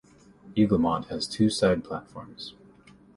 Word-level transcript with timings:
Eaglemont 0.55 1.09
has 1.09 1.27
two 1.27 1.47
side 1.47 1.83
platforms. 1.83 2.55